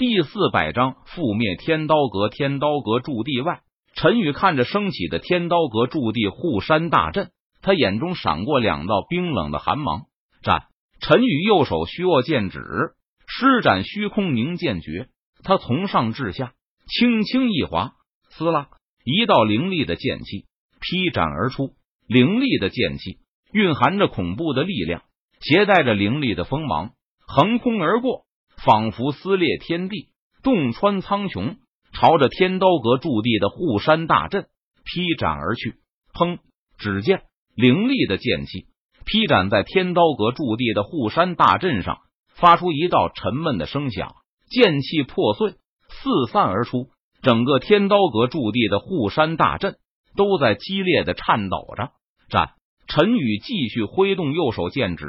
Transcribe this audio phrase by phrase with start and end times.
[0.00, 2.30] 第四百章覆灭天刀阁。
[2.30, 3.60] 天刀阁驻地外，
[3.94, 7.28] 陈宇看着升起的天刀阁驻地护山大阵，
[7.60, 10.06] 他眼中闪过两道冰冷的寒芒。
[10.42, 10.68] 战！
[11.02, 12.62] 陈宇右手虚握剑指，
[13.26, 15.08] 施展虚空凝剑诀。
[15.44, 16.54] 他从上至下
[16.86, 17.92] 轻轻一划，
[18.30, 18.68] 撕拉，
[19.04, 20.46] 一道凌厉的剑气
[20.80, 21.74] 劈斩而出。
[22.06, 23.18] 凌厉的剑气
[23.52, 25.02] 蕴含着恐怖的力量，
[25.42, 26.92] 携带着凌厉的锋芒，
[27.26, 28.24] 横空而过，
[28.64, 30.08] 仿佛撕裂天地，
[30.42, 31.56] 洞穿苍穹，
[31.92, 34.48] 朝着天刀阁驻地的护山大阵
[34.84, 35.76] 劈斩而去。
[36.12, 36.38] 砰！
[36.78, 37.22] 只见
[37.54, 38.66] 凌厉的剑气
[39.06, 41.98] 劈斩在天刀阁驻地的护山大阵上，
[42.34, 44.14] 发出一道沉闷的声响。
[44.48, 45.52] 剑气破碎，
[45.88, 46.88] 四散而出。
[47.22, 49.76] 整个天刀阁驻地的护山大阵
[50.16, 51.92] 都在激烈的颤抖着。
[52.28, 52.50] 战！
[52.86, 55.06] 陈宇继续挥动右手剑指，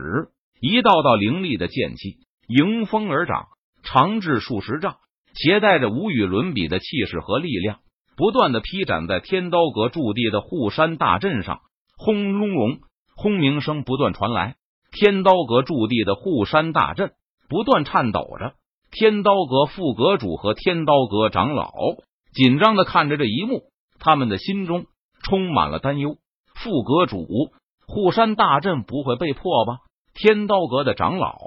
[0.60, 2.18] 一道道凌厉的剑气
[2.54, 3.48] 迎风而长，
[3.84, 4.98] 长至数十丈，
[5.34, 7.80] 携带着无与伦比的气势和力量，
[8.18, 11.62] 不断的劈斩在天刀阁驻地的护山大阵上。
[11.98, 12.80] 轰隆隆，
[13.16, 14.56] 轰鸣声不断传来，
[14.92, 17.14] 天刀阁驻地的护山大阵
[17.48, 18.56] 不断颤抖着。
[18.92, 21.72] 天刀阁副阁主和天刀阁长老
[22.34, 23.62] 紧张的看着这一幕，
[24.00, 24.88] 他们的心中
[25.24, 26.18] 充满了担忧。
[26.56, 27.26] 副阁主，
[27.88, 29.78] 护山大阵不会被破吧？
[30.14, 31.38] 天刀阁的长老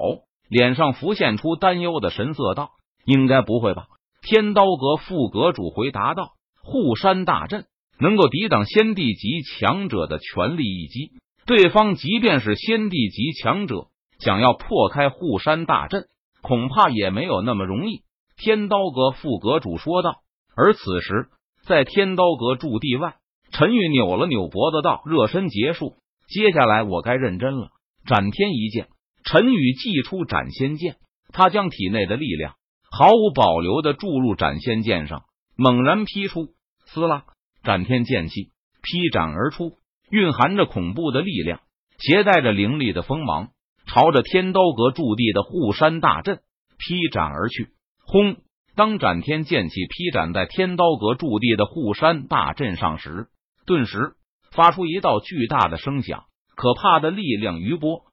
[0.48, 2.70] 脸上浮现出担忧的神色，道
[3.04, 3.86] ：“应该不会吧？”
[4.22, 7.66] 天刀阁副阁主回答道：“护山大阵
[7.98, 11.12] 能够抵挡先帝级强者的全力一击，
[11.46, 16.06] 对方即便是先帝级强者，想要破开护山大阵。”
[16.42, 18.02] 恐怕也没有那么容易。
[18.36, 20.16] 天刀阁副阁主说道。
[20.54, 21.28] 而此时，
[21.66, 23.14] 在天刀阁驻地外，
[23.50, 25.96] 陈玉扭了扭脖子道：“热身结束，
[26.28, 27.70] 接下来我该认真了。”
[28.04, 28.88] 斩天一剑，
[29.24, 30.96] 陈宇祭出斩仙剑，
[31.32, 32.54] 他将体内的力量
[32.90, 35.24] 毫无保留的注入斩仙剑上，
[35.56, 36.48] 猛然劈出，
[36.86, 37.24] 撕拉，
[37.62, 38.50] 斩天剑气
[38.82, 39.78] 劈斩而出，
[40.10, 41.60] 蕴含着恐怖的力量，
[41.98, 43.48] 携带着凌厉的锋芒。
[43.86, 46.40] 朝着天刀阁驻地的护山大阵
[46.78, 47.68] 劈斩而去。
[48.06, 48.38] 轰！
[48.74, 53.26] 当斩天剑气劈斩在天刀阁驻地的护山大阵上时，
[53.66, 54.14] 顿时
[54.52, 56.24] 发出一道巨大的声响，
[56.56, 58.04] 可怕的力量余波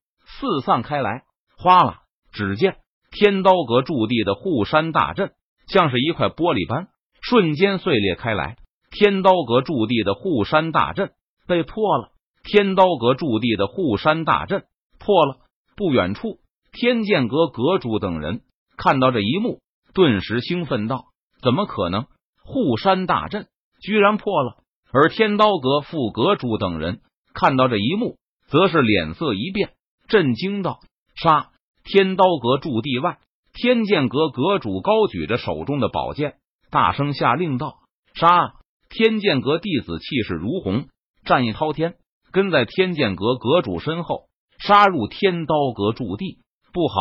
[0.41, 1.21] 四散开来。
[1.55, 2.01] 哗啦！
[2.31, 2.77] 只见
[3.11, 5.33] 天刀阁驻地的护山大阵
[5.67, 6.87] 像是一块玻璃般，
[7.21, 8.57] 瞬间碎裂开来。
[8.89, 11.11] 天刀阁驻地的护山大阵
[11.45, 12.09] 被破了。
[12.43, 14.63] 天刀阁驻地的护山大阵
[14.97, 15.37] 破了。
[15.75, 16.39] 不远处，
[16.71, 18.41] 天剑阁阁主等人
[18.77, 19.59] 看到这一幕，
[19.93, 21.05] 顿时兴奋道
[21.43, 22.07] ：“怎么可能？
[22.43, 23.45] 护山大阵
[23.79, 24.57] 居然破了！”
[24.91, 27.01] 而天刀阁副阁主等人
[27.35, 29.73] 看到这一幕，则是脸色一变，
[30.11, 30.81] 震惊道
[31.15, 31.51] ：“杀！”
[31.85, 33.19] 天刀阁驻地外，
[33.53, 36.35] 天剑阁阁主高举着手中的宝剑，
[36.69, 37.75] 大声下令道
[38.13, 38.55] ：“杀！”
[38.91, 40.87] 天剑阁弟子气势如虹，
[41.23, 41.95] 战意滔天，
[42.33, 44.25] 跟在天剑阁阁主身后。
[44.59, 46.39] 杀入天刀阁驻地，
[46.73, 46.95] 不好！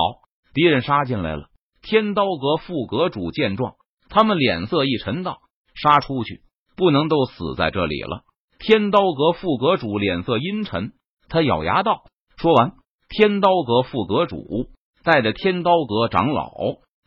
[0.54, 1.48] 敌人杀进来了。
[1.82, 3.74] 天刀阁副阁主见状，
[4.08, 5.40] 他们脸色一沉，道
[5.74, 6.42] ：“杀出去，
[6.76, 8.22] 不能都死在这里了。”
[8.60, 10.92] 天刀阁副阁主脸色阴沉，
[11.28, 12.04] 他咬牙道
[12.38, 12.74] ：“说完，
[13.10, 14.68] 天刀阁副阁主
[15.02, 16.52] 带着天刀阁长老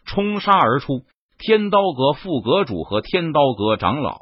[0.06, 1.03] 冲杀而出。
[1.40, 4.19] 天刀阁副阁主和天刀阁长老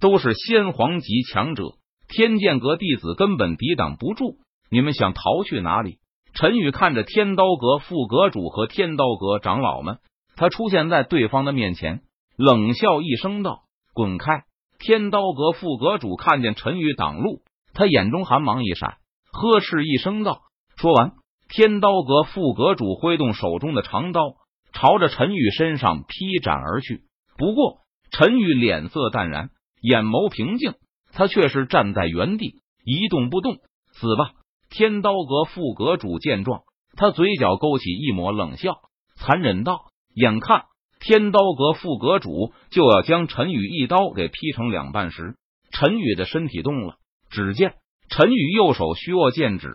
[0.00, 1.74] 都是先皇级强者，
[2.08, 4.36] 天剑阁弟子根本抵挡不住。”
[4.68, 5.98] 你们想逃去哪里？
[6.34, 9.98] 陈宇看着天刀阁副阁主和天刀阁长老们，
[10.34, 12.00] 他出现在对方的面前，
[12.36, 13.60] 冷笑一声道
[13.94, 14.42] ：“滚开！”
[14.80, 17.42] 天刀阁副阁主看见陈宇挡路，
[17.74, 18.96] 他眼中寒芒一闪，
[19.30, 20.40] 呵斥一声道
[20.82, 21.12] ：“说完，
[21.48, 24.34] 天刀阁副阁主挥动手中的长刀，
[24.72, 27.02] 朝着陈宇身上劈斩而去。
[27.38, 29.50] 不过，陈宇脸色淡然，
[29.80, 30.74] 眼眸平静，
[31.12, 33.58] 他却是站在原地一动不动。
[33.92, 34.32] 死吧！
[34.70, 36.62] 天刀阁副阁主见状，
[36.96, 38.80] 他嘴角勾起一抹冷笑，
[39.14, 39.84] 残忍道
[40.16, 40.64] ：“眼看
[40.98, 45.36] 天刀阁副阁主就要将陈宇一刀给劈成两半时，
[45.70, 46.96] 陈宇的身体动了。
[47.30, 47.74] 只见
[48.08, 49.70] 陈宇右手虚握剑指，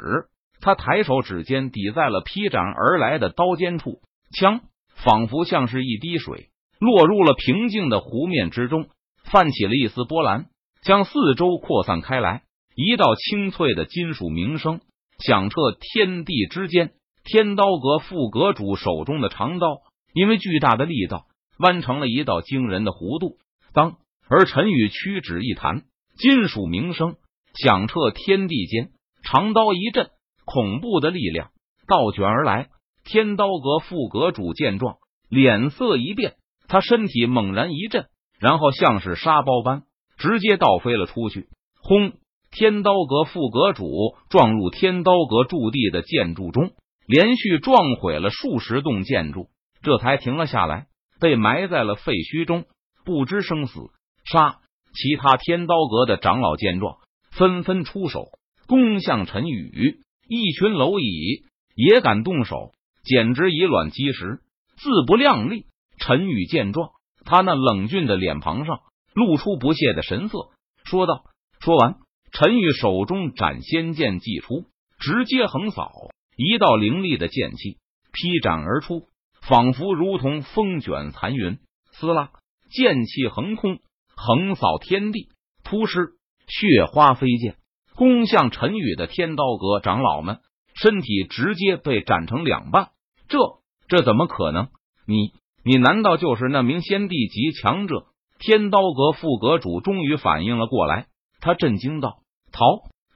[0.62, 4.02] 他抬手指尖抵在了劈斩而来的刀尖处，
[4.32, 4.62] 枪
[4.96, 6.50] 仿佛像是一滴水
[6.80, 8.90] 落入了平静的湖面之中，
[9.24, 10.48] 泛起了一丝波澜，
[10.82, 12.44] 将四周扩散开来。
[12.76, 14.82] 一道清脆的金属鸣声。
[15.20, 16.92] 响彻天地之间，
[17.24, 19.80] 天刀阁副阁主手中的长刀
[20.14, 21.26] 因为巨大的力道
[21.58, 23.38] 弯成了一道惊人的弧度。
[23.74, 23.98] 当
[24.30, 25.86] 而陈宇屈指一弹，
[26.20, 27.16] 金属鸣声
[27.56, 28.92] 响彻天地间，
[29.24, 30.12] 长刀一震，
[30.48, 31.50] 恐怖的力量
[31.88, 32.70] 倒卷而来。
[33.04, 34.96] 天刀阁副阁主见状，
[35.30, 36.36] 脸色一变，
[36.68, 38.08] 他身体猛然一震，
[38.40, 39.84] 然后像是沙包般
[40.18, 41.48] 直接倒飞了出去。
[41.82, 42.14] 轰！
[42.50, 43.88] 天刀阁副阁主
[44.30, 46.72] 撞入天刀阁驻地的建筑中，
[47.06, 49.50] 连续撞毁了数十栋建筑，
[49.82, 50.88] 这才停了下来，
[51.20, 52.66] 被埋在了废墟中，
[53.06, 53.80] 不知生死。
[54.26, 54.60] 杀！
[54.94, 56.98] 其他天刀阁的长老见状，
[57.32, 58.26] 纷纷出手
[58.68, 60.00] 攻向陈宇。
[60.28, 61.46] 一群蝼蚁
[61.76, 62.72] 也敢动手，
[63.04, 64.40] 简直以卵击石，
[64.78, 65.66] 自不量力。
[66.00, 66.92] 陈宇见状，
[67.26, 68.82] 他那冷峻的脸庞上
[69.14, 70.50] 露出不屑的神色，
[70.84, 71.24] 说道
[71.60, 71.96] ：“说完。”
[72.32, 74.66] 陈宇手中斩仙剑祭出，
[75.00, 75.92] 直接横扫
[76.36, 77.78] 一道凌厉的剑气
[78.12, 79.08] 劈斩而出，
[79.42, 81.58] 仿佛如同风卷残云。
[81.94, 82.32] 撕拉，
[82.70, 83.80] 剑气横空，
[84.16, 85.30] 横扫天地，
[85.64, 87.56] 突施血花飞溅，
[87.98, 90.38] 攻向陈宇的天刀阁长老们，
[90.76, 92.90] 身体直接被斩成两半。
[93.28, 93.40] 这
[93.88, 94.68] 这怎么可能？
[95.08, 95.32] 你
[95.66, 98.06] 你难道就是那名仙帝级强者？
[98.38, 101.08] 天刀阁副阁主终于反应了过来，
[101.42, 102.20] 他震惊道。
[102.52, 102.64] 逃，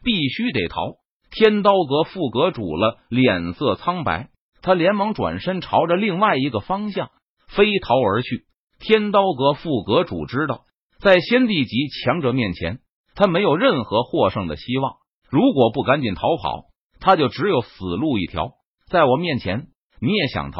[0.04, 0.96] 必须得逃！
[1.30, 4.30] 天刀阁副阁主了，脸色苍白，
[4.64, 7.12] 他连忙转身朝着另外一个方向
[7.48, 8.46] 飞逃而去。
[8.80, 10.66] 天刀阁副阁主知道，
[11.00, 12.80] 在先帝级强者面前，
[13.16, 14.96] 他没有任何获胜的希望。
[15.30, 16.66] 如果不赶紧逃跑，
[17.00, 18.54] 他就只有死路一条。
[18.90, 19.68] 在我面前，
[20.02, 20.60] 你也想逃？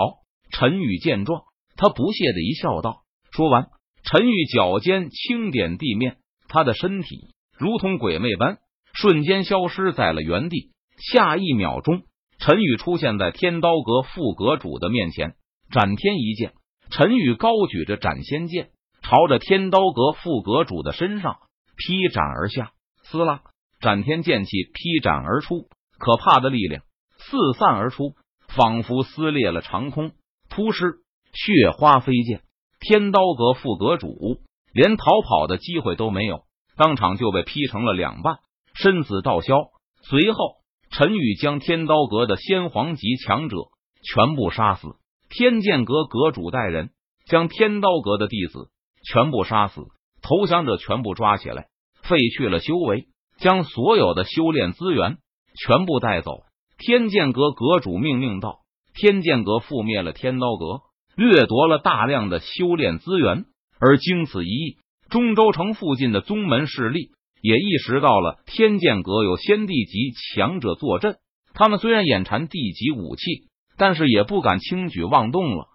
[0.52, 1.44] 陈宇见状，
[1.76, 3.68] 他不屑的一笑，道：“说完，
[4.04, 6.18] 陈宇脚尖轻点地面，
[6.48, 8.58] 他的身体如同鬼魅般。”
[8.94, 10.72] 瞬间消失在了原地。
[10.98, 12.02] 下一秒钟，
[12.40, 15.36] 陈宇出现在天刀阁副阁主的面前，
[15.72, 16.52] 斩天一剑。
[16.90, 18.72] 陈宇高举着斩仙剑，
[19.02, 21.38] 朝着天刀阁副阁主的身上
[21.84, 22.74] 劈斩而下。
[23.04, 23.42] 撕拉，
[23.80, 25.68] 斩天剑气劈斩而出，
[25.98, 26.84] 可怕的力量
[27.18, 28.14] 四散而出，
[28.48, 30.12] 仿佛撕裂了长空。
[30.50, 31.00] 突施，
[31.34, 32.42] 血花飞溅，
[32.80, 34.42] 天刀阁副阁主
[34.74, 36.44] 连逃跑的机会都没有，
[36.78, 38.38] 当场就被劈成了两半。
[38.74, 39.56] 身死道消。
[40.04, 40.58] 随后，
[40.92, 43.58] 陈宇将天刀阁的先皇级强者
[44.04, 44.88] 全部杀死。
[45.30, 46.92] 天剑阁阁主带人
[47.26, 48.70] 将天刀阁的弟子
[49.04, 49.82] 全部杀死，
[50.22, 51.68] 投降者全部抓起来，
[52.12, 53.06] 废去了修为，
[53.38, 55.16] 将所有的修炼资源
[55.58, 56.42] 全部带走。
[56.78, 58.60] 天剑阁阁主命令道
[58.94, 60.82] ：“天剑阁覆灭了天刀阁，
[61.16, 63.46] 掠夺了大量的修炼资源。”
[63.80, 64.78] 而经此一役，
[65.10, 67.12] 中州城附近的宗门势力。
[67.42, 71.16] 也意识到了天剑阁有先帝级强者坐镇，
[71.54, 73.48] 他们虽然眼馋地级武器，
[73.78, 75.68] 但是也不敢轻举妄动了。